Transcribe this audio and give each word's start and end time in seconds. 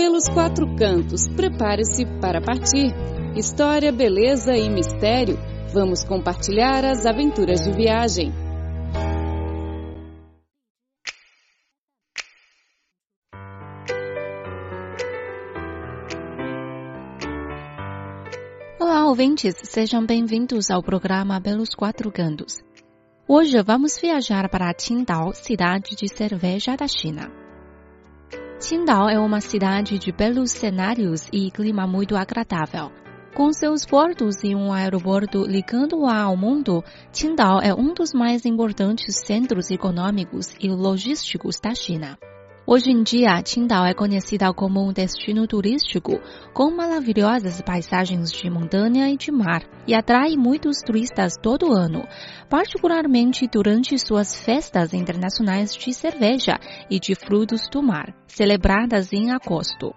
pelos 0.00 0.30
quatro 0.30 0.66
cantos. 0.76 1.28
Prepare-se 1.28 2.06
para 2.22 2.40
partir. 2.40 2.90
História, 3.36 3.92
beleza 3.92 4.56
e 4.56 4.66
mistério. 4.70 5.36
Vamos 5.74 6.02
compartilhar 6.02 6.86
as 6.86 7.04
aventuras 7.04 7.60
de 7.60 7.70
viagem. 7.70 8.32
Olá, 18.80 19.06
ouvintes, 19.06 19.54
sejam 19.64 20.06
bem-vindos 20.06 20.70
ao 20.70 20.82
programa 20.82 21.38
Pelos 21.42 21.74
Quatro 21.74 22.10
Cantos. 22.10 22.54
Hoje 23.28 23.62
vamos 23.62 24.00
viajar 24.00 24.48
para 24.48 24.72
Qingdao, 24.72 25.34
cidade 25.34 25.94
de 25.94 26.08
cerveja 26.08 26.74
da 26.74 26.88
China. 26.88 27.39
Qingdao 28.60 29.08
é 29.08 29.18
uma 29.18 29.40
cidade 29.40 29.98
de 29.98 30.12
belos 30.12 30.50
cenários 30.50 31.26
e 31.32 31.50
clima 31.50 31.86
muito 31.86 32.14
agradável. 32.14 32.92
Com 33.34 33.50
seus 33.54 33.86
portos 33.86 34.44
e 34.44 34.54
um 34.54 34.70
aeroporto 34.70 35.46
ligando-a 35.46 36.24
ao 36.24 36.36
mundo, 36.36 36.84
Qingdao 37.10 37.60
é 37.62 37.74
um 37.74 37.94
dos 37.94 38.12
mais 38.12 38.44
importantes 38.44 39.16
centros 39.24 39.70
econômicos 39.70 40.54
e 40.60 40.68
logísticos 40.68 41.58
da 41.58 41.74
China. 41.74 42.18
Hoje 42.72 42.92
em 42.92 43.02
dia, 43.02 43.42
Qingdao 43.42 43.84
é 43.84 43.92
conhecida 43.92 44.54
como 44.54 44.80
um 44.80 44.92
destino 44.92 45.44
turístico 45.44 46.20
com 46.54 46.70
maravilhosas 46.70 47.60
paisagens 47.62 48.30
de 48.30 48.48
montanha 48.48 49.10
e 49.10 49.16
de 49.16 49.32
mar 49.32 49.64
e 49.88 49.92
atrai 49.92 50.36
muitos 50.36 50.80
turistas 50.80 51.34
todo 51.36 51.72
ano, 51.72 52.06
particularmente 52.48 53.48
durante 53.48 53.98
suas 53.98 54.44
festas 54.44 54.94
internacionais 54.94 55.74
de 55.74 55.92
cerveja 55.92 56.60
e 56.88 57.00
de 57.00 57.16
frutos 57.16 57.68
do 57.72 57.82
mar, 57.82 58.14
celebradas 58.28 59.12
em 59.12 59.32
agosto. 59.32 59.92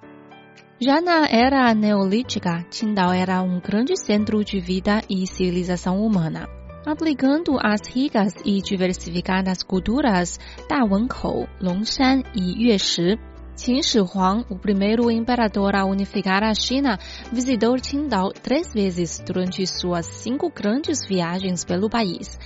Já 0.81 0.99
na 0.99 1.27
era 1.27 1.71
neolítica, 1.75 2.65
Qingdao 2.71 3.13
era 3.13 3.39
um 3.43 3.59
grande 3.59 3.95
centro 3.95 4.43
de 4.43 4.59
vida 4.59 4.99
e 5.07 5.27
civilização 5.27 6.03
humana 6.03 6.49
aplicando 6.85 7.57
as 7.61 7.81
ricas 7.87 8.33
e 8.45 8.61
diversificadas 8.61 9.63
culturas 9.63 10.39
da 10.67 10.83
Wenkou, 10.83 11.47
Longshan 11.61 12.23
e 12.35 12.67
Yueshi. 12.67 13.17
Qin 13.55 13.83
Shi 13.83 13.99
Huang, 13.99 14.43
o 14.49 14.57
primeiro 14.57 15.11
imperador 15.11 15.75
a 15.75 15.85
unificar 15.85 16.43
a 16.43 16.55
China, 16.55 16.97
visitou 17.31 17.75
Qingdao 17.75 18.31
três 18.31 18.73
vezes 18.73 19.21
durante 19.23 19.65
suas 19.67 20.07
cinco 20.07 20.49
grandes 20.49 21.05
viagens 21.07 21.63
pelo 21.63 21.87
país. 21.87 22.39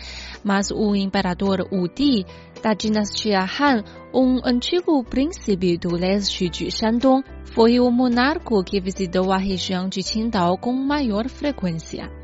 Mas 0.44 0.70
o 0.70 0.94
imperador 0.96 1.66
Wu 1.72 1.88
Di, 1.88 2.26
da 2.62 2.74
dinastia 2.74 3.40
Han, 3.40 3.84
um 4.14 4.42
antigo 4.44 5.02
príncipe 5.02 5.78
do 5.78 5.96
leste 5.96 6.50
de 6.50 6.70
Shandong, 6.70 7.24
foi 7.46 7.80
o 7.80 7.90
monarca 7.90 8.62
que 8.66 8.82
visitou 8.82 9.32
a 9.32 9.38
região 9.38 9.88
de 9.88 10.04
Qingdao 10.04 10.58
com 10.58 10.74
maior 10.74 11.30
frequência. 11.30 12.17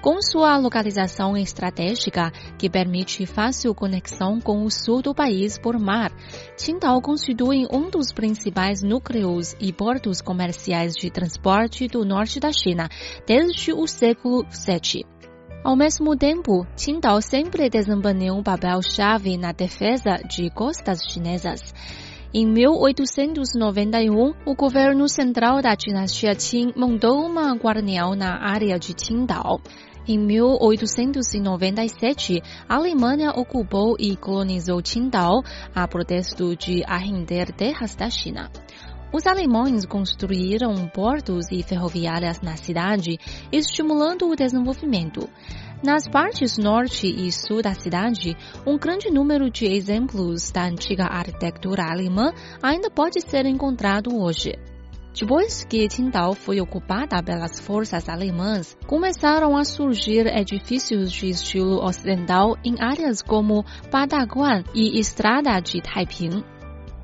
Com 0.00 0.22
sua 0.22 0.56
localização 0.56 1.36
estratégica, 1.36 2.30
que 2.56 2.70
permite 2.70 3.26
fácil 3.26 3.74
conexão 3.74 4.40
com 4.40 4.62
o 4.62 4.70
sul 4.70 5.02
do 5.02 5.12
país 5.12 5.58
por 5.58 5.76
mar, 5.76 6.12
Qingdao 6.56 7.02
constitui 7.02 7.66
um 7.72 7.90
dos 7.90 8.12
principais 8.12 8.80
núcleos 8.80 9.56
e 9.58 9.72
portos 9.72 10.20
comerciais 10.20 10.94
de 10.94 11.10
transporte 11.10 11.88
do 11.88 12.04
norte 12.04 12.38
da 12.38 12.52
China 12.52 12.88
desde 13.26 13.72
o 13.72 13.88
século 13.88 14.44
VII. 14.44 15.04
Ao 15.64 15.74
mesmo 15.74 16.16
tempo, 16.16 16.64
Qingdao 16.76 17.20
sempre 17.20 17.68
desempenhou 17.68 18.38
um 18.38 18.42
papel-chave 18.42 19.36
na 19.36 19.50
defesa 19.50 20.18
de 20.28 20.48
costas 20.50 21.00
chinesas. 21.10 21.74
Em 22.32 22.46
1891, 22.46 24.34
o 24.44 24.54
governo 24.54 25.08
central 25.08 25.62
da 25.62 25.74
dinastia 25.74 26.34
Qing 26.34 26.74
montou 26.76 27.24
uma 27.24 27.54
guarnião 27.54 28.14
na 28.14 28.38
área 28.38 28.78
de 28.78 28.94
Qingdao. 28.94 29.60
Em 30.08 30.18
1897, 30.18 32.42
a 32.66 32.76
Alemanha 32.76 33.30
ocupou 33.32 33.94
e 33.98 34.16
colonizou 34.16 34.80
Qingdao 34.82 35.42
a 35.74 35.86
protesto 35.86 36.56
de 36.56 36.82
arrender 36.86 37.52
terras 37.52 37.94
da 37.94 38.08
China. 38.08 38.50
Os 39.12 39.26
alemães 39.26 39.84
construíram 39.84 40.88
portos 40.88 41.52
e 41.52 41.62
ferroviárias 41.62 42.40
na 42.40 42.56
cidade, 42.56 43.18
estimulando 43.52 44.30
o 44.30 44.34
desenvolvimento. 44.34 45.28
Nas 45.84 46.08
partes 46.08 46.56
norte 46.56 47.06
e 47.06 47.30
sul 47.30 47.60
da 47.60 47.74
cidade, 47.74 48.34
um 48.66 48.78
grande 48.78 49.10
número 49.10 49.50
de 49.50 49.66
exemplos 49.66 50.50
da 50.50 50.64
antiga 50.64 51.04
arquitetura 51.04 51.82
alemã 51.82 52.32
ainda 52.62 52.90
pode 52.90 53.20
ser 53.20 53.44
encontrado 53.44 54.18
hoje. 54.18 54.54
Depois 55.20 55.64
que 55.64 55.88
Qingdao 55.88 56.32
foi 56.32 56.60
ocupada 56.60 57.20
pelas 57.20 57.58
forças 57.58 58.08
alemãs, 58.08 58.76
começaram 58.86 59.56
a 59.56 59.64
surgir 59.64 60.28
edifícios 60.28 61.10
de 61.10 61.30
estilo 61.30 61.84
ocidental 61.84 62.56
em 62.64 62.80
áreas 62.80 63.20
como 63.20 63.64
Badaguan 63.90 64.62
e 64.72 65.00
Estrada 65.00 65.58
de 65.58 65.82
Taiping. 65.82 66.44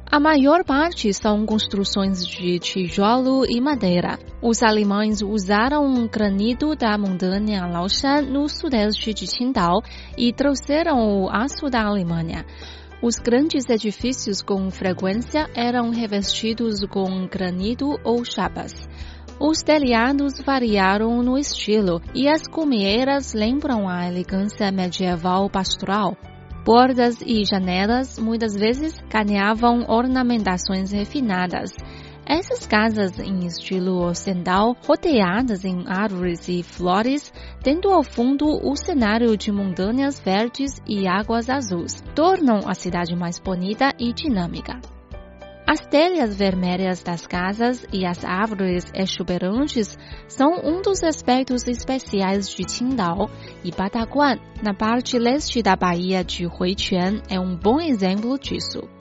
A 0.06 0.20
maior 0.20 0.62
parte 0.62 1.12
são 1.12 1.44
construções 1.44 2.24
de 2.24 2.60
tijolo 2.60 3.44
e 3.48 3.60
madeira. 3.60 4.16
Os 4.40 4.62
alemães 4.62 5.20
usaram 5.20 6.06
granito 6.06 6.76
da 6.76 6.96
montanha 6.96 7.66
Laoshan 7.66 8.22
no 8.22 8.48
sudeste 8.48 9.12
de 9.12 9.26
Qingdao 9.26 9.82
e 10.16 10.32
trouxeram 10.32 11.24
o 11.24 11.28
aço 11.28 11.68
da 11.68 11.82
Alemanha. 11.82 12.46
Os 13.04 13.16
grandes 13.16 13.68
edifícios 13.68 14.40
com 14.40 14.70
frequência 14.70 15.46
eram 15.54 15.90
revestidos 15.90 16.80
com 16.88 17.26
granito 17.26 18.00
ou 18.02 18.24
chapas. 18.24 18.72
Os 19.38 19.58
telhados 19.58 20.40
variaram 20.40 21.22
no 21.22 21.36
estilo 21.36 22.00
e 22.14 22.26
as 22.26 22.48
cumieiras 22.48 23.34
lembram 23.34 23.86
a 23.86 24.08
elegância 24.08 24.72
medieval 24.72 25.50
pastoral. 25.50 26.16
Portas 26.64 27.20
e 27.20 27.44
janelas 27.44 28.18
muitas 28.18 28.54
vezes 28.54 28.94
ganhavam 29.10 29.84
ornamentações 29.86 30.90
refinadas 30.90 31.72
essas 32.26 32.66
casas 32.66 33.18
em 33.18 33.46
estilo 33.46 34.04
ocidental, 34.06 34.76
rodeadas 34.86 35.64
em 35.64 35.84
árvores 35.86 36.48
e 36.48 36.62
flores, 36.62 37.32
tendo 37.62 37.90
ao 37.90 38.02
fundo 38.02 38.46
o 38.46 38.74
cenário 38.76 39.36
de 39.36 39.52
montanhas 39.52 40.18
verdes 40.18 40.80
e 40.86 41.06
águas 41.06 41.50
azuis, 41.50 42.02
tornam 42.14 42.60
a 42.66 42.74
cidade 42.74 43.14
mais 43.14 43.38
bonita 43.38 43.92
e 43.98 44.12
dinâmica. 44.12 44.80
As 45.66 45.80
telhas 45.80 46.36
vermelhas 46.36 47.02
das 47.02 47.26
casas 47.26 47.86
e 47.90 48.04
as 48.04 48.22
árvores 48.22 48.84
exuberantes 48.94 49.98
são 50.28 50.60
um 50.62 50.82
dos 50.82 51.02
aspectos 51.02 51.66
especiais 51.66 52.50
de 52.50 52.64
Qingdao 52.64 53.30
e 53.64 53.70
Badaguan, 53.70 54.36
na 54.62 54.74
parte 54.74 55.18
leste 55.18 55.62
da 55.62 55.74
Baía 55.74 56.22
de 56.22 56.46
Huiquan, 56.46 57.22
é 57.30 57.40
um 57.40 57.56
bom 57.56 57.80
exemplo 57.80 58.38
disso. 58.38 58.93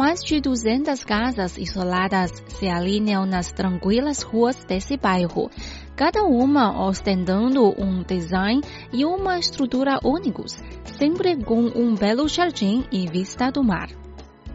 Mais 0.00 0.24
de 0.24 0.40
200 0.40 1.04
casas 1.04 1.58
isoladas 1.58 2.30
se 2.48 2.66
alinham 2.66 3.26
nas 3.26 3.52
tranquilas 3.52 4.22
ruas 4.22 4.64
desse 4.64 4.96
bairro, 4.96 5.50
cada 5.94 6.22
uma 6.22 6.86
ostentando 6.86 7.68
um 7.78 8.02
design 8.02 8.62
e 8.94 9.04
uma 9.04 9.38
estrutura 9.38 10.00
únicos, 10.02 10.56
sempre 10.96 11.36
com 11.44 11.66
um 11.76 11.94
belo 11.94 12.26
jardim 12.28 12.82
e 12.90 13.06
vista 13.06 13.50
do 13.50 13.62
mar. 13.62 13.90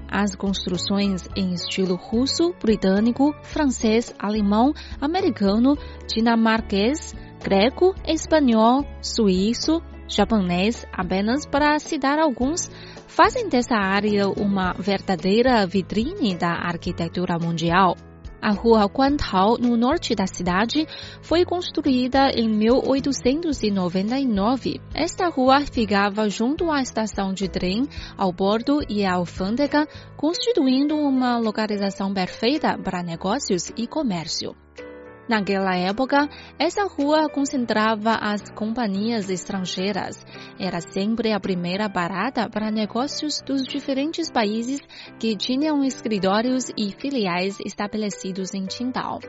As 0.10 0.36
construções 0.36 1.30
em 1.36 1.54
estilo 1.54 1.94
russo, 1.96 2.52
britânico, 2.60 3.32
francês, 3.44 4.16
alemão, 4.18 4.74
americano, 5.00 5.78
dinamarquês, 6.08 7.14
greco, 7.44 7.94
espanhol, 8.08 8.84
suíço, 9.00 9.80
japonês, 10.08 10.86
apenas 10.92 11.46
para 11.46 11.80
citar 11.80 12.20
alguns, 12.20 12.70
fazem 13.08 13.48
dessa 13.50 13.76
área 13.76 14.28
uma 14.28 14.74
verdadeira 14.74 15.66
vitrine 15.66 16.36
da 16.36 16.52
arquitetura 16.52 17.40
mundial. 17.40 17.96
A 18.42 18.52
rua 18.52 18.86
Guantao, 18.86 19.58
no 19.58 19.76
norte 19.76 20.14
da 20.14 20.28
cidade, 20.28 20.86
foi 21.24 21.44
construída 21.44 22.30
em 22.30 22.48
1899. 22.48 24.80
Esta 24.94 25.28
rua 25.30 25.62
ficava 25.62 26.30
junto 26.30 26.70
à 26.70 26.80
estação 26.80 27.34
de 27.34 27.50
trem, 27.50 27.88
ao 28.16 28.32
porto 28.32 28.82
e 28.88 29.04
à 29.04 29.14
alfândega, 29.14 29.88
constituindo 30.16 30.96
uma 30.96 31.40
localização 31.40 32.14
perfeita 32.14 32.78
para 32.78 33.02
negócios 33.02 33.72
e 33.76 33.88
comércio. 33.88 34.56
Naquela 35.28 35.76
época, 35.76 36.30
essa 36.60 36.84
rua 36.86 37.28
concentrava 37.30 38.12
as 38.14 38.52
companhias 38.52 39.28
estrangeiras. 39.28 40.24
Era 40.60 40.80
sempre 40.80 41.32
a 41.32 41.40
primeira 41.40 41.90
parada 41.90 42.48
para 42.48 42.70
negócios 42.70 43.42
dos 43.42 43.64
diferentes 43.64 44.32
países 44.32 44.80
que 45.20 45.36
tinham 45.36 45.84
escritórios 45.84 46.70
e 46.78 46.92
filiais 46.92 47.58
estabelecidos 47.60 48.54
em 48.54 48.68
Qingdao. 48.68 49.20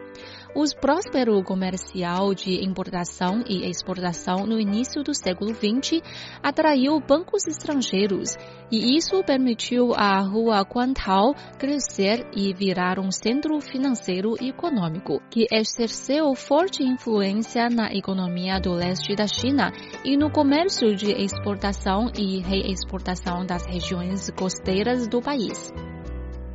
O 0.57 0.65
próspero 0.81 1.43
comercial 1.45 2.33
de 2.33 2.65
importação 2.65 3.45
e 3.47 3.69
exportação 3.69 4.47
no 4.47 4.59
início 4.59 5.03
do 5.03 5.13
século 5.13 5.55
XX 5.55 6.03
atraiu 6.43 6.99
bancos 6.99 7.47
estrangeiros 7.47 8.35
e 8.73 8.97
isso 8.97 9.23
permitiu 9.23 9.93
à 9.93 10.19
rua 10.23 10.63
Guantao 10.63 11.35
crescer 11.59 12.27
e 12.35 12.55
virar 12.55 12.99
um 12.99 13.11
centro 13.11 13.61
financeiro 13.61 14.35
e 14.41 14.49
econômico 14.49 15.21
que 15.31 15.47
exerceu 15.53 16.35
forte 16.35 16.83
influência 16.83 17.69
na 17.69 17.93
economia 17.93 18.59
do 18.59 18.73
leste 18.73 19.15
da 19.15 19.27
China 19.27 19.71
e 20.07 20.17
no 20.17 20.31
comércio 20.31 20.97
de 20.97 21.13
exportação 21.23 22.11
e 22.17 22.41
reexportação 22.41 23.45
das 23.45 23.67
regiões 23.67 24.31
costeiras 24.31 25.07
do 25.07 25.21
país. 25.21 25.71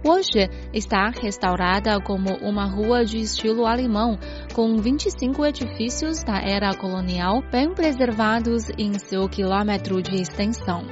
Hoje 0.04 0.50
está 0.74 1.10
restaurada 1.10 2.02
como 2.02 2.36
uma 2.42 2.66
rua 2.66 3.06
de 3.06 3.20
estilo 3.20 3.68
alemão, 3.68 4.18
com 4.52 4.76
25 4.78 5.46
edifícios 5.46 6.24
da 6.24 6.42
era 6.42 6.76
colonial 6.76 7.44
bem 7.52 7.72
preservados 7.72 8.64
em 8.80 8.98
seu 8.98 9.30
quilômetro 9.30 10.02
de 10.02 10.16
extensão. 10.16 10.88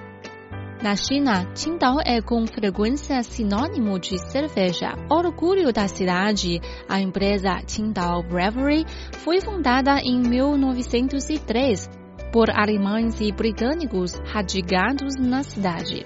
Na 0.83 0.95
China, 0.95 1.51
Qingdao 1.56 1.97
é 2.06 2.21
com 2.21 2.45
frequência 2.45 3.23
sinônimo 3.23 4.00
de 4.00 4.17
cerveja. 4.31 4.94
Orgulho 5.09 5.73
da 5.73 5.88
cidade, 5.88 6.62
a 6.88 7.01
empresa 7.01 7.62
Qingdao 7.65 8.21
Brewery 8.21 8.85
foi 9.17 9.41
fundada 9.41 10.00
em 10.01 10.21
1903 10.21 11.89
por 12.31 12.50
alemães 12.51 13.19
e 13.19 13.31
britânicos 13.31 14.13
radicados 14.31 15.15
na 15.19 15.41
cidade. 15.41 16.05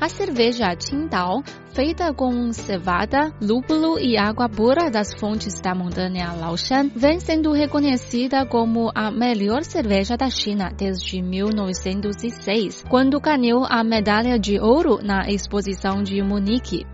A 0.00 0.08
cerveja 0.08 0.74
Qingdao, 0.76 1.42
feita 1.72 2.12
com 2.12 2.52
cevada, 2.52 3.32
lúpulo 3.40 3.98
e 3.98 4.18
água 4.18 4.48
pura 4.48 4.90
das 4.90 5.14
fontes 5.14 5.60
da 5.60 5.74
montanha 5.74 6.32
Laoshan, 6.32 6.90
vem 6.94 7.20
sendo 7.20 7.52
reconhecida 7.52 8.44
como 8.44 8.90
a 8.94 9.10
melhor 9.10 9.62
cerveja 9.62 10.16
da 10.16 10.28
China 10.28 10.70
desde 10.76 11.22
1906, 11.22 12.84
quando 12.88 13.20
ganhou 13.20 13.64
a 13.68 13.82
medalha 13.84 14.38
de 14.38 14.58
ouro 14.58 14.98
na 15.02 15.28
exposição 15.28 16.02
de 16.02 16.20
Munique. 16.22 16.84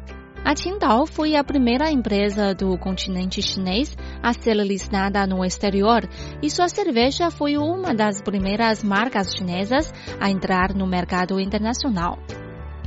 A 0.45 0.55
Qingdao 0.55 1.07
foi 1.07 1.37
a 1.37 1.45
primeira 1.45 1.91
empresa 1.91 2.55
do 2.55 2.77
continente 2.79 3.43
chinês 3.43 3.97
a 4.23 4.33
ser 4.33 4.55
listada 4.55 5.27
no 5.27 5.45
exterior 5.45 6.09
e 6.43 6.51
sua 6.51 6.69
cerveja 6.69 7.31
foi 7.31 7.57
uma 7.59 7.95
das 7.95 8.23
primeiras 8.23 8.83
marcas 8.83 9.35
chinesas 9.35 9.93
a 10.19 10.31
entrar 10.31 10.75
no 10.75 10.87
mercado 10.87 11.39
internacional. 11.39 12.19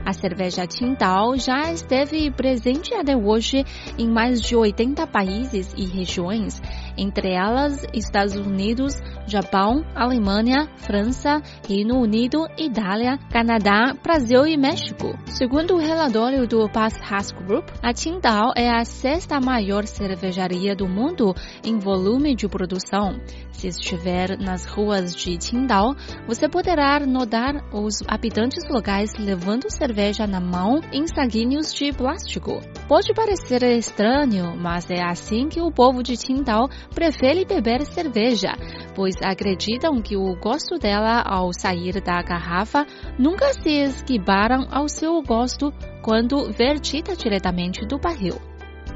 A 0.05 0.11
cerveja 0.11 0.67
Qingdao 0.67 1.37
já 1.37 1.71
esteve 1.71 2.29
presente 2.29 2.93
até 2.93 3.15
hoje 3.15 3.63
em 3.97 4.09
mais 4.09 4.41
de 4.41 4.53
80 4.53 5.07
países 5.07 5.73
e 5.77 5.85
regiões, 5.85 6.61
entre 6.97 7.31
elas 7.31 7.85
Estados 7.93 8.35
Unidos, 8.35 8.99
Japão, 9.25 9.85
Alemanha, 9.95 10.67
França, 10.75 11.41
Reino 11.65 12.01
Unido, 12.01 12.45
Itália, 12.57 13.17
Canadá, 13.31 13.95
Brasil 14.03 14.45
e 14.45 14.57
México. 14.57 15.17
Segundo 15.25 15.75
o 15.75 15.79
relatório 15.79 16.45
do 16.45 16.69
Pass 16.69 16.99
Haas 17.01 17.31
Group, 17.31 17.69
a 17.81 17.93
Qingdao 17.93 18.51
é 18.57 18.69
a 18.69 18.83
sexta 18.83 19.39
maior 19.39 19.85
cervejaria 19.85 20.75
do 20.75 20.87
mundo 20.87 21.33
em 21.63 21.79
volume 21.79 22.35
de 22.35 22.47
produção. 22.49 23.21
Se 23.51 23.67
estiver 23.69 24.37
nas 24.37 24.65
ruas 24.65 25.15
de 25.15 25.37
Qingdao, 25.37 25.95
você 26.27 26.49
poderá 26.49 26.99
notar 26.99 27.63
os 27.73 27.99
habitantes 28.05 28.67
locais 28.69 29.13
levando 29.17 29.71
cerveja 29.71 29.92
na 30.27 30.39
mão 30.39 30.81
em 30.91 31.05
saquinhos 31.05 31.71
de 31.73 31.93
plástico. 31.93 32.59
Pode 32.87 33.13
parecer 33.13 33.63
estranho, 33.77 34.55
mas 34.57 34.89
é 34.89 35.03
assim 35.03 35.47
que 35.47 35.61
o 35.61 35.71
povo 35.71 36.01
de 36.01 36.17
Qingdao 36.17 36.67
prefere 36.95 37.45
beber 37.45 37.85
cerveja, 37.85 38.53
pois 38.95 39.15
acreditam 39.23 40.01
que 40.01 40.17
o 40.17 40.35
gosto 40.35 40.79
dela 40.79 41.21
ao 41.21 41.51
sair 41.53 42.01
da 42.01 42.23
garrafa 42.23 42.87
nunca 43.19 43.53
se 43.53 43.69
esquivaram 43.69 44.65
ao 44.71 44.89
seu 44.89 45.21
gosto 45.21 45.71
quando 46.01 46.51
vertida 46.51 47.15
diretamente 47.15 47.85
do 47.85 47.99
barril. 47.99 48.41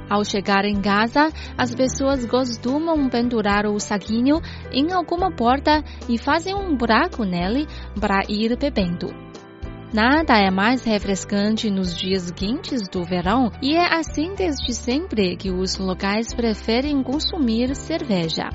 Ao 0.10 0.24
chegar 0.24 0.66
em 0.66 0.82
casa, 0.82 1.30
as 1.58 1.76
pessoas 1.76 2.26
costumam 2.26 3.10
pendurar 3.10 3.66
o 3.66 3.80
saquinho 3.80 4.42
em 4.72 4.92
alguma 4.94 5.30
porta 5.32 5.84
e 6.10 6.18
fazem 6.18 6.56
um 6.56 6.76
buraco 6.76 7.24
nele 7.24 7.68
para 8.00 8.22
ir 8.30 8.58
bebendo. 8.58 9.27
Nada 9.94 10.38
é 10.38 10.52
mais 10.52 10.84
refrescante 10.84 11.70
nos 11.70 11.98
dias 11.98 12.30
quentes 12.32 12.90
do 12.90 13.06
verão 13.06 13.50
e 13.62 13.74
é 13.74 13.96
assim 13.98 14.36
desde 14.36 14.74
sempre 14.74 15.38
que 15.38 15.50
os 15.50 15.78
locais 15.78 16.34
preferem 16.34 17.02
consumir 17.02 17.74
cerveja. 17.74 18.50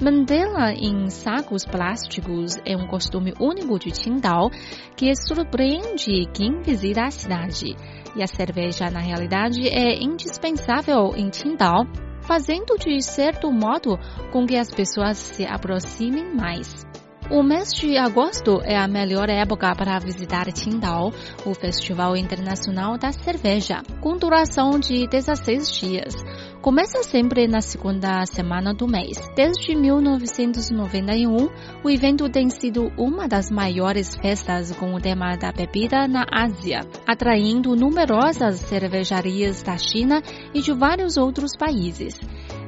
Mantê-la 0.00 0.72
em 0.72 1.10
sacos 1.10 1.66
plásticos 1.66 2.56
é 2.64 2.74
um 2.74 2.86
costume 2.86 3.34
único 3.38 3.78
de 3.78 3.90
Qingdao 3.90 4.48
que 4.96 5.14
surpreende 5.14 6.26
quem 6.32 6.62
visita 6.62 7.02
a 7.02 7.10
cidade. 7.10 7.76
E 8.16 8.22
a 8.22 8.26
cerveja, 8.26 8.90
na 8.90 9.00
realidade, 9.00 9.68
é 9.68 10.02
indispensável 10.02 11.14
em 11.14 11.28
Qingdao, 11.28 11.84
fazendo 12.22 12.78
de 12.78 13.02
certo 13.02 13.52
modo 13.52 13.98
com 14.32 14.46
que 14.46 14.56
as 14.56 14.70
pessoas 14.70 15.18
se 15.18 15.44
aproximem 15.44 16.34
mais. 16.34 16.86
O 17.30 17.44
mês 17.44 17.72
de 17.72 17.96
agosto 17.96 18.60
é 18.64 18.76
a 18.76 18.88
melhor 18.88 19.30
época 19.30 19.72
para 19.76 20.00
visitar 20.00 20.52
Qingdao, 20.52 21.12
o 21.46 21.54
Festival 21.54 22.16
Internacional 22.16 22.98
da 22.98 23.12
Cerveja, 23.12 23.82
com 24.00 24.16
duração 24.16 24.80
de 24.80 25.06
16 25.06 25.70
dias. 25.70 26.14
Começa 26.60 27.04
sempre 27.04 27.46
na 27.46 27.60
segunda 27.60 28.26
semana 28.26 28.74
do 28.74 28.88
mês. 28.88 29.16
Desde 29.36 29.76
1991, 29.76 31.48
o 31.84 31.88
evento 31.88 32.28
tem 32.28 32.50
sido 32.50 32.90
uma 32.98 33.28
das 33.28 33.48
maiores 33.48 34.12
festas 34.16 34.74
com 34.74 34.92
o 34.92 35.00
tema 35.00 35.36
da 35.36 35.52
bebida 35.52 36.08
na 36.08 36.26
Ásia, 36.32 36.80
atraindo 37.06 37.76
numerosas 37.76 38.56
cervejarias 38.56 39.62
da 39.62 39.78
China 39.78 40.20
e 40.52 40.60
de 40.60 40.72
vários 40.72 41.16
outros 41.16 41.52
países. 41.56 42.18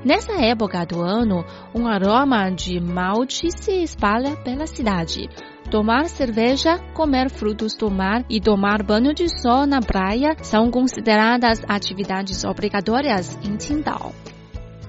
Nessa 0.04 0.32
época 0.32 0.84
do 0.84 1.00
ano, 1.00 1.44
um 1.72 1.86
aroma 1.86 2.50
de 2.50 2.80
malte 2.80 3.48
se 3.56 3.84
espalha 3.84 4.34
pela 4.36 4.66
cidade. 4.66 5.28
Tomar 5.70 6.06
cerveja, 6.06 6.78
comer 6.92 7.30
frutos 7.30 7.76
do 7.76 7.88
mar 7.88 8.24
e 8.28 8.40
tomar 8.40 8.82
banho 8.82 9.14
de 9.14 9.28
sol 9.40 9.64
na 9.64 9.80
praia 9.80 10.36
são 10.42 10.72
consideradas 10.72 11.62
atividades 11.68 12.42
obrigatórias 12.44 13.38
em 13.44 13.56
Qingdao. 13.56 14.12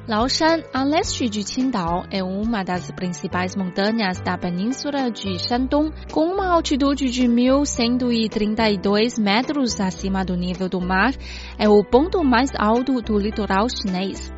Laoshan, 0.07 0.63
a 0.74 0.83
leste 0.83 1.30
de 1.30 1.44
Qingdao, 1.44 2.06
é 2.12 2.24
uma 2.24 2.63
das 2.63 2.92
principais 2.92 3.56
montanhas 3.56 4.19
da 4.19 4.36
península 4.36 5.12
de 5.12 5.38
Shandong, 5.39 5.94
com 6.12 6.25
uma 6.25 6.48
altitude 6.48 7.09
de 7.12 7.27
1.132 7.27 9.21
metros 9.21 9.80
acima 9.80 10.25
do 10.25 10.36
nível 10.36 10.68
do 10.68 10.81
mar. 10.81 11.13
É 11.57 11.69
o 11.69 11.83
ponto 11.86 12.21
mais 12.24 12.50
alto 12.57 13.00
do 13.00 13.18
litoral 13.18 13.68
chinês. 13.69 14.33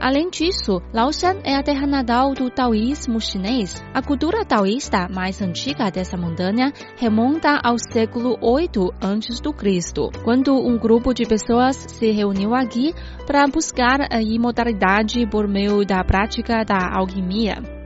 Além 0.00 0.30
disso, 0.30 0.80
Laoshan 0.92 1.40
é 1.44 1.56
a 1.56 1.62
terra 1.62 1.86
natal 1.86 2.32
do 2.32 2.48
taoísmo 2.48 3.20
chinês. 3.20 3.82
A 3.92 4.00
cultura 4.00 4.44
taoísta 4.44 5.08
mais 5.08 5.42
antiga 5.42 5.90
dessa 5.90 6.16
montanha 6.16 6.72
remonta 6.96 7.60
ao 7.64 7.76
século 7.78 8.38
8 8.40 8.94
a.C., 9.00 10.22
quando 10.24 10.54
um 10.54 10.78
grupo 10.78 11.12
de 11.12 11.24
pessoas 11.24 11.76
se 11.76 12.10
reuniu 12.12 12.54
aqui 12.54 12.94
para 13.26 13.46
buscar 13.48 14.06
a 14.10 14.22
imortalidade 14.22 15.26
por 15.26 15.48
meio 15.48 15.84
da 15.84 16.04
prática 16.04 16.64
da 16.64 16.96
alquimia. 16.96 17.77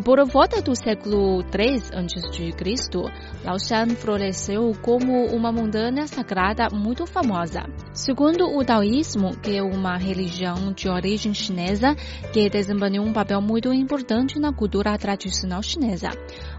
Por 0.00 0.24
volta 0.26 0.62
do 0.62 0.74
século 0.74 1.42
III 1.42 1.76
a.C., 1.92 3.44
Laoshan 3.44 3.94
floresceu 3.94 4.72
como 4.80 5.26
uma 5.26 5.52
montanha 5.52 6.06
sagrada 6.06 6.68
muito 6.72 7.06
famosa. 7.06 7.64
Segundo 7.92 8.56
o 8.56 8.64
taoísmo, 8.64 9.36
que 9.36 9.56
é 9.56 9.62
uma 9.62 9.98
religião 9.98 10.72
de 10.72 10.88
origem 10.88 11.34
chinesa 11.34 11.94
que 12.32 12.48
desempenhou 12.48 13.04
um 13.04 13.12
papel 13.12 13.42
muito 13.42 13.70
importante 13.72 14.40
na 14.40 14.52
cultura 14.52 14.96
tradicional 14.96 15.62
chinesa, 15.62 16.08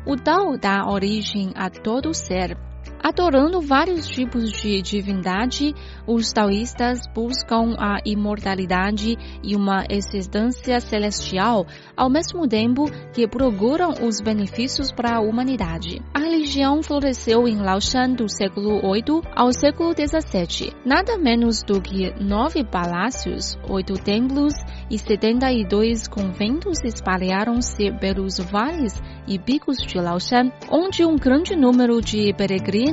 o 0.06 0.16
Tao 0.16 0.56
dá 0.56 0.88
origem 0.88 1.52
a 1.56 1.72
todo 1.72 2.14
ser, 2.14 2.56
Adorando 3.04 3.60
vários 3.60 4.08
tipos 4.08 4.50
de 4.50 4.82
divindade, 4.82 5.76
os 6.08 6.32
taoístas 6.32 7.02
buscam 7.14 7.76
a 7.78 7.98
imortalidade 8.06 9.18
e 9.44 9.58
uma 9.58 9.84
existência 9.90 10.80
celestial, 10.80 11.68
ao 11.98 12.10
mesmo 12.10 12.48
tempo 12.48 12.86
que 13.12 13.28
procuram 13.28 13.90
os 14.08 14.22
benefícios 14.22 14.90
para 14.90 15.18
a 15.18 15.20
humanidade. 15.20 16.02
A 16.14 16.20
religião 16.20 16.82
floresceu 16.82 17.46
em 17.46 17.58
Laoshan 17.58 18.14
do 18.14 18.30
século 18.30 18.80
VIII 18.80 19.22
ao 19.36 19.52
século 19.52 19.92
XVII. 19.92 20.74
Nada 20.86 21.18
menos 21.18 21.62
do 21.62 21.82
que 21.82 22.10
nove 22.24 22.64
palácios, 22.64 23.60
oito 23.70 23.96
templos 23.96 24.54
e 24.90 24.98
72 24.98 26.08
conventos 26.08 26.82
espalharam-se 26.86 27.92
pelos 28.00 28.38
vales 28.40 29.02
e 29.28 29.38
bicos 29.38 29.76
de 29.78 30.00
Laoshan, 30.00 30.54
onde 30.72 31.06
um 31.06 31.18
grande 31.18 31.54
número 31.54 32.00
de 32.00 32.34
peregrinos 32.34 32.93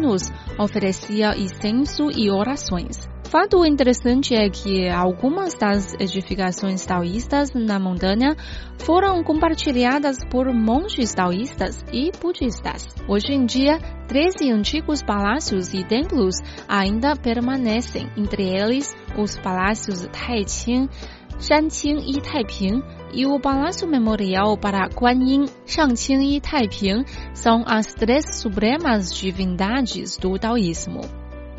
oferecia 0.58 1.36
incenso 1.36 2.10
e 2.10 2.30
orações. 2.30 3.08
Fato 3.30 3.64
interessante 3.64 4.34
é 4.34 4.50
que 4.50 4.88
algumas 4.88 5.54
das 5.54 5.94
edificações 6.00 6.84
taoístas 6.84 7.50
na 7.54 7.78
montanha 7.78 8.34
foram 8.78 9.22
compartilhadas 9.22 10.18
por 10.28 10.52
monges 10.52 11.14
taoístas 11.14 11.84
e 11.92 12.10
budistas. 12.20 12.88
Hoje 13.06 13.32
em 13.32 13.46
dia, 13.46 13.78
13 14.08 14.50
antigos 14.50 15.00
palácios 15.00 15.72
e 15.72 15.84
templos 15.84 16.34
ainda 16.66 17.14
permanecem, 17.14 18.10
entre 18.16 18.48
eles 18.48 18.92
os 19.16 19.38
palácios 19.38 20.08
Taiqing, 20.08 20.88
Shanqing 21.40 22.00
e 22.06 22.20
Taiping 22.20 22.82
e 23.14 23.24
o 23.24 23.40
Palácio 23.40 23.88
Memorial 23.88 24.58
para 24.58 24.86
Guanyin, 24.88 25.46
Shangqing 25.64 26.36
e 26.36 26.40
Taiping 26.40 27.02
são 27.32 27.64
as 27.66 27.94
três 27.94 28.38
supremas 28.38 29.10
divindades 29.10 30.18
do 30.18 30.38
taoísmo. 30.38 31.00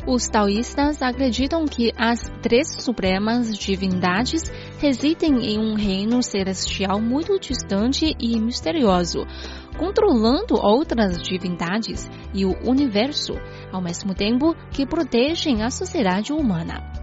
Os 0.06 0.28
taoístas 0.28 1.02
acreditam 1.02 1.64
que 1.64 1.92
as 1.96 2.20
três 2.40 2.68
supremas 2.80 3.56
divindades 3.58 4.42
residem 4.78 5.46
em 5.46 5.58
um 5.58 5.74
reino 5.74 6.22
celestial 6.22 7.00
muito 7.00 7.38
distante 7.40 8.14
e 8.20 8.38
misterioso, 8.38 9.26
controlando 9.76 10.54
outras 10.54 11.20
divindades 11.20 12.08
e 12.32 12.44
o 12.44 12.56
universo, 12.64 13.34
ao 13.72 13.82
mesmo 13.82 14.14
tempo 14.14 14.54
que 14.70 14.86
protegem 14.86 15.62
a 15.62 15.70
sociedade 15.70 16.32
humana. 16.32 17.01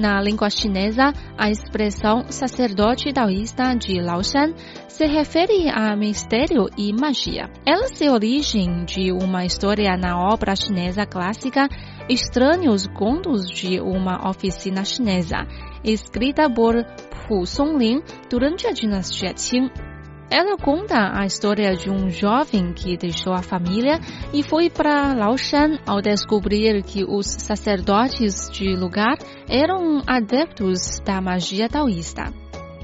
Na 0.00 0.18
língua 0.18 0.48
chinesa, 0.48 1.12
a 1.36 1.50
expressão 1.50 2.24
sacerdote 2.30 3.12
taoísta 3.12 3.74
de 3.74 4.00
Laoshan 4.00 4.54
se 4.88 5.04
refere 5.04 5.68
a 5.68 5.94
mistério 5.94 6.68
e 6.74 6.90
magia. 6.90 7.50
Ela 7.66 7.86
se 7.88 8.08
origem 8.08 8.86
de 8.86 9.12
uma 9.12 9.44
história 9.44 9.94
na 9.98 10.18
obra 10.18 10.56
chinesa 10.56 11.04
clássica 11.04 11.68
Estranhos 12.08 12.86
Contos 12.86 13.46
de 13.46 13.78
uma 13.78 14.26
Oficina 14.26 14.86
Chinesa, 14.86 15.46
escrita 15.84 16.48
por 16.48 16.82
Pu 17.28 17.44
Songlin 17.44 18.00
durante 18.30 18.66
a 18.66 18.72
dinastia 18.72 19.34
Qing. 19.34 19.89
Ela 20.30 20.56
conta 20.56 21.10
a 21.12 21.26
história 21.26 21.74
de 21.74 21.90
um 21.90 22.08
jovem 22.08 22.72
que 22.72 22.96
deixou 22.96 23.32
a 23.32 23.42
família 23.42 23.98
e 24.32 24.44
foi 24.44 24.70
para 24.70 25.12
Laoshan 25.12 25.80
ao 25.84 26.00
descobrir 26.00 26.84
que 26.84 27.04
os 27.04 27.26
sacerdotes 27.26 28.48
de 28.48 28.76
lugar 28.76 29.18
eram 29.48 30.00
adeptos 30.06 31.00
da 31.04 31.20
magia 31.20 31.68
taoísta. 31.68 32.32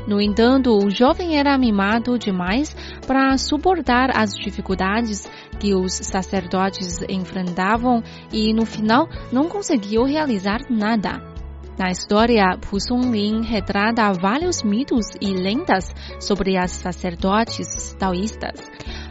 No 0.09 0.21
entanto, 0.21 0.77
o 0.77 0.91
jovem 0.91 1.39
era 1.39 1.57
mimado 1.57 2.19
demais 2.19 2.75
para 3.07 3.39
suportar 3.39 4.11
as 4.17 4.35
dificuldades 4.35 5.31
que 5.61 5.73
os 5.73 5.93
sacerdotes 5.93 7.01
enfrentavam 7.09 8.03
e, 8.33 8.53
no 8.53 8.67
final, 8.67 9.09
não 9.33 9.49
conseguiu 9.49 10.05
realizar 10.05 10.61
nada. 10.69 11.36
Na 11.79 11.91
história, 11.91 12.57
Pu 12.59 12.81
Songlin 12.81 13.43
retrata 13.43 14.11
vários 14.11 14.63
mitos 14.63 15.09
e 15.21 15.35
lendas 15.35 15.95
sobre 16.19 16.57
as 16.57 16.71
sacerdotes 16.71 17.95
taoístas. 17.99 18.59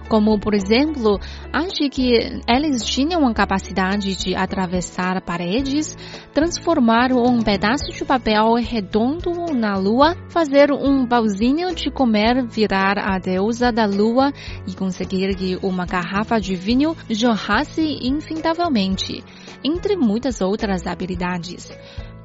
Como, 0.10 0.40
por 0.40 0.56
exemplo, 0.56 1.20
acha 1.54 1.88
que 1.92 2.42
eles 2.48 2.84
tinham 2.84 3.28
a 3.28 3.34
capacidade 3.36 4.16
de 4.16 4.36
atravessar 4.36 5.22
paredes, 5.22 5.96
transformar 6.34 7.12
um 7.12 7.40
pedaço 7.44 7.92
de 7.92 8.04
papel 8.04 8.56
redondo 8.56 9.32
na 9.54 9.78
lua, 9.78 10.16
fazer 10.30 10.72
um 10.72 11.08
pauzinho 11.08 11.74
de 11.76 11.92
comer 11.92 12.48
virar 12.48 12.98
a 12.98 13.20
deusa 13.20 13.72
da 13.72 13.86
lua 13.86 14.32
e 14.68 14.74
conseguir 14.74 15.36
que 15.36 15.58
uma 15.62 15.86
garrafa 15.86 16.40
de 16.40 16.56
vinho 16.56 16.96
jorrasse 17.10 18.00
infindavelmente, 18.02 19.24
entre 19.64 19.96
muitas 19.96 20.42
outras 20.42 20.88
habilidades. 20.88 21.72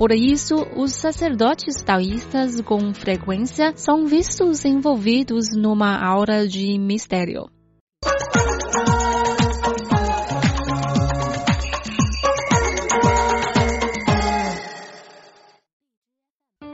Por 0.00 0.12
isso, 0.12 0.54
os 0.75 0.95
sacerdotes 0.95 1.83
taoístas 1.83 2.59
com 2.62 2.95
frequência 2.95 3.75
são 3.76 4.07
vistos 4.07 4.64
envolvidos 4.64 5.49
numa 5.54 5.95
aura 6.02 6.49
de 6.49 6.78
mistério. 6.78 7.50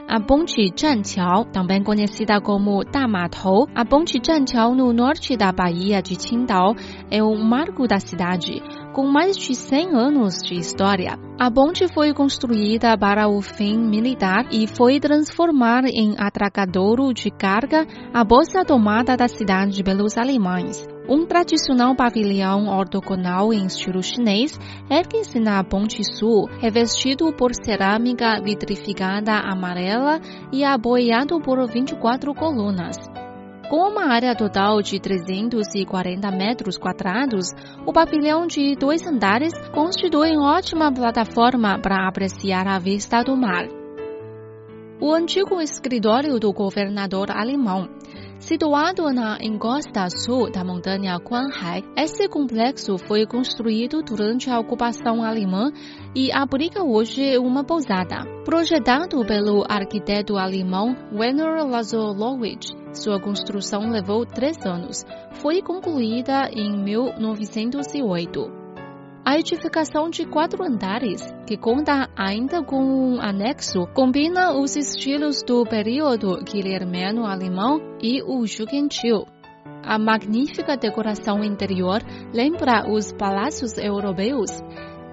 A 0.07 0.21
ponte 0.21 0.73
Zhanqiao, 0.73 1.43
também 1.51 1.83
conhecida 1.83 2.39
como 2.39 2.81
Damatou, 2.85 3.67
a 3.75 3.83
ponte 3.83 4.21
Zhanqiao 4.25 4.73
no 4.73 4.93
norte 4.93 5.35
da 5.35 5.51
Bahia 5.51 6.01
de 6.01 6.15
Qingdao, 6.15 6.75
é 7.11 7.21
o 7.21 7.35
marco 7.35 7.85
da 7.85 7.99
cidade 7.99 8.63
com 8.97 9.05
mais 9.05 9.37
de 9.37 9.53
100 9.53 9.93
anos 9.93 10.41
de 10.41 10.55
história. 10.55 11.19
A 11.39 11.51
ponte 11.51 11.87
foi 11.93 12.15
construída 12.15 12.97
para 12.97 13.27
o 13.27 13.39
fim 13.43 13.77
militar 13.77 14.47
e 14.51 14.65
foi 14.65 14.99
transformada 14.99 15.87
em 15.87 16.15
atracadouro 16.17 17.13
de 17.13 17.29
carga 17.29 17.85
após 18.11 18.55
a 18.55 18.65
tomada 18.65 19.15
da 19.15 19.27
cidade 19.27 19.83
pelos 19.83 20.17
alemães. 20.17 20.83
Um 21.07 21.27
tradicional 21.27 21.95
pavilhão 21.95 22.75
ortogonal 22.75 23.53
em 23.53 23.67
estilo 23.67 24.01
chinês 24.01 24.59
ergue-se 24.89 25.39
na 25.39 25.63
Ponte 25.63 26.01
Sul, 26.03 26.49
revestido 26.59 27.31
por 27.33 27.51
cerâmica 27.53 28.41
vitrificada 28.41 29.33
amarela 29.33 30.19
e 30.51 30.63
apoiado 30.63 31.39
por 31.39 31.63
24 31.67 32.33
colunas. 32.33 32.97
Com 33.69 33.89
uma 33.89 34.13
área 34.13 34.33
total 34.33 34.81
de 34.81 34.97
340 34.97 36.31
metros 36.31 36.77
quadrados, 36.77 37.51
o 37.85 37.91
pavilhão 37.91 38.47
de 38.47 38.77
dois 38.77 39.05
andares 39.05 39.51
constitui 39.73 40.37
ótima 40.37 40.89
plataforma 40.89 41.77
para 41.77 42.07
apreciar 42.07 42.65
a 42.65 42.79
vista 42.79 43.21
do 43.23 43.35
mar. 43.35 43.67
O 45.01 45.13
antigo 45.13 45.59
escritório 45.59 46.39
do 46.39 46.53
governador 46.53 47.29
alemão 47.29 47.89
Situado 48.39 49.11
na 49.11 49.37
encosta 49.41 50.07
sul 50.09 50.51
da 50.51 50.63
montanha 50.63 51.17
Guanhai, 51.17 51.83
esse 51.97 52.29
complexo 52.29 52.97
foi 52.97 53.25
construído 53.25 54.03
durante 54.03 54.49
a 54.49 54.59
ocupação 54.59 55.23
alemã 55.23 55.71
e 56.15 56.31
abriga 56.31 56.83
hoje 56.83 57.37
uma 57.39 57.63
pousada. 57.63 58.23
Projetado 58.45 59.25
pelo 59.25 59.65
arquiteto 59.67 60.37
alemão 60.37 60.95
Werner 61.11 61.65
Lazarowitsch, 61.65 62.71
sua 62.93 63.19
construção 63.19 63.89
levou 63.89 64.25
três 64.25 64.57
anos. 64.65 65.03
Foi 65.41 65.61
concluída 65.61 66.49
em 66.53 66.77
1908. 66.77 68.56
A 69.27 69.37
edificação 69.37 70.09
de 70.09 70.25
quatro 70.25 70.63
andares, 70.63 71.21
que 71.45 71.57
conta 71.57 72.09
ainda 72.15 72.63
com 72.63 72.81
um 72.81 73.19
anexo, 73.19 73.85
combina 73.93 74.57
os 74.57 74.77
estilos 74.77 75.43
do 75.43 75.65
período 75.65 76.41
guilhermiano 76.45 77.25
alemão 77.25 77.97
e 78.01 78.23
o 78.23 78.47
jugentil. 78.47 79.25
A 79.83 79.99
magnífica 79.99 80.77
decoração 80.77 81.43
interior 81.43 81.99
lembra 82.33 82.89
os 82.89 83.11
palácios 83.11 83.77
europeus. 83.77 84.49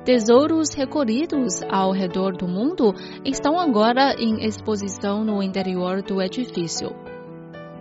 Tesouros 0.05 0.73
recolhidos 0.75 1.61
ao 1.69 1.91
redor 1.91 2.37
do 2.37 2.47
mundo 2.47 2.95
estão 3.25 3.59
agora 3.59 4.15
em 4.17 4.47
exposição 4.47 5.25
no 5.25 5.43
interior 5.43 6.03
do 6.03 6.23
edifício. 6.23 7.14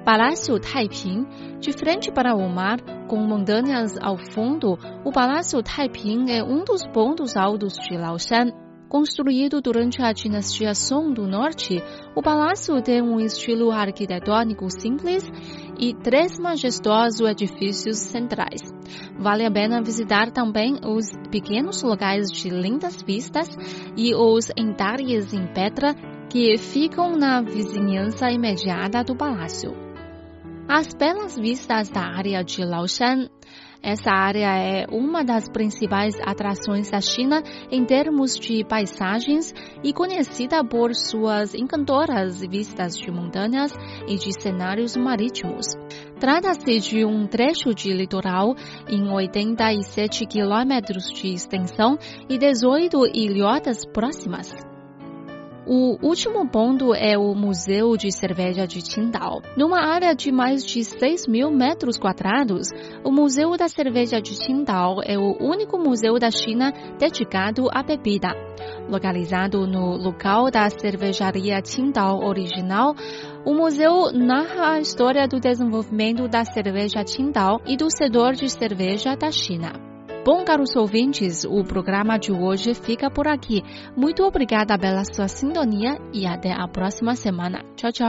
Palácio 0.05 0.59
Taiping, 0.59 1.25
de 1.61 1.71
frente 1.71 2.11
para 2.11 2.35
o 2.35 2.49
mar, 2.49 2.81
com 3.07 3.15
montanhas 3.25 3.97
ao 4.01 4.17
fundo, 4.17 4.77
o 5.05 5.13
Palácio 5.13 5.63
Taiping 5.63 6.29
é 6.29 6.43
um 6.43 6.65
dos 6.65 6.85
pontos 6.87 7.37
altos 7.37 7.75
de 7.75 7.95
Laoshan. 7.95 8.51
Construído 8.89 9.61
durante 9.61 10.01
a 10.01 10.11
dinastia 10.11 10.75
Song 10.75 11.13
do 11.13 11.25
Norte, 11.25 11.81
o 12.15 12.21
palácio 12.21 12.79
tem 12.81 13.01
um 13.01 13.19
estilo 13.19 13.71
arquitetônico 13.71 14.69
simples 14.69 15.23
e 15.79 15.95
três 15.95 16.37
majestosos 16.37 17.21
edifícios 17.21 17.97
centrais. 17.97 18.61
Vale 19.17 19.45
a 19.45 19.51
pena 19.51 19.81
visitar 19.81 20.31
também 20.31 20.79
os 20.85 21.05
pequenos 21.31 21.81
locais 21.81 22.29
de 22.29 22.49
lindas 22.49 23.01
vistas 23.01 23.49
e 23.97 24.13
os 24.13 24.51
entalhes 24.55 25.33
em 25.33 25.47
pedra 25.47 25.95
que 26.29 26.55
ficam 26.57 27.15
na 27.15 27.41
vizinhança 27.41 28.29
imediata 28.29 29.03
do 29.03 29.15
palácio. 29.15 29.82
As 30.67 30.93
belas 30.93 31.37
vistas 31.37 31.89
da 31.89 32.01
área 32.01 32.41
de 32.43 32.63
Laoshan 32.63 33.27
Essa 33.81 34.11
área 34.11 34.47
é 34.57 34.85
uma 34.89 35.21
das 35.21 35.49
principais 35.49 36.15
atrações 36.21 36.89
da 36.89 37.01
China 37.01 37.43
em 37.69 37.83
termos 37.83 38.39
de 38.39 38.63
paisagens 38.63 39.53
e 39.83 39.91
conhecida 39.91 40.63
por 40.63 40.95
suas 40.95 41.53
encantadoras 41.53 42.39
vistas 42.39 42.97
de 42.97 43.11
montanhas 43.11 43.73
e 44.07 44.15
de 44.15 44.31
cenários 44.41 44.95
marítimos. 44.95 45.65
Trata-se 46.17 46.79
de 46.79 47.03
um 47.05 47.27
trecho 47.27 47.75
de 47.75 47.91
litoral 47.91 48.55
em 48.87 49.11
87 49.11 50.25
quilômetros 50.25 51.11
de 51.11 51.33
extensão 51.33 51.97
e 52.29 52.37
18 52.37 53.05
ilhotas 53.13 53.85
próximas. 53.85 54.72
O 55.65 55.97
último 56.05 56.45
ponto 56.49 56.93
é 56.93 57.17
o 57.17 57.33
Museu 57.33 57.95
de 57.95 58.11
Cerveja 58.11 58.67
de 58.67 58.81
Qingdao. 58.81 59.41
Numa 59.55 59.79
área 59.79 60.13
de 60.13 60.29
mais 60.29 60.65
de 60.65 60.83
6 60.83 61.25
mil 61.25 61.49
metros 61.49 61.97
quadrados, 61.97 62.67
o 63.01 63.09
Museu 63.09 63.55
da 63.55 63.69
Cerveja 63.69 64.21
de 64.21 64.37
Qingdao 64.37 64.97
é 65.01 65.17
o 65.17 65.37
único 65.41 65.77
museu 65.77 66.19
da 66.19 66.29
China 66.29 66.73
dedicado 66.99 67.69
à 67.71 67.81
bebida. 67.81 68.35
Localizado 68.89 69.65
no 69.65 69.95
local 69.95 70.51
da 70.51 70.69
cervejaria 70.69 71.61
Qingdao 71.61 72.25
original, 72.25 72.93
o 73.45 73.53
museu 73.53 74.11
narra 74.11 74.73
a 74.73 74.79
história 74.79 75.25
do 75.27 75.39
desenvolvimento 75.39 76.27
da 76.27 76.43
cerveja 76.43 77.05
Qingdao 77.05 77.61
e 77.65 77.77
do 77.77 77.89
setor 77.89 78.33
de 78.33 78.49
cerveja 78.49 79.15
da 79.15 79.31
China. 79.31 79.92
Bom, 80.25 80.45
caros 80.45 80.73
ouvintes, 80.77 81.43
o 81.43 81.65
programa 81.65 82.17
de 82.17 82.31
hoje 82.31 82.73
fica 82.73 83.11
por 83.11 83.27
aqui. 83.27 83.61
Muito 83.93 84.23
obrigada 84.23 84.79
pela 84.79 85.03
sua 85.03 85.27
sintonia 85.27 85.97
e 86.13 86.25
até 86.25 86.53
a 86.53 86.65
próxima 86.65 87.13
semana. 87.13 87.61
Tchau, 87.75 87.91
tchau. 87.91 88.01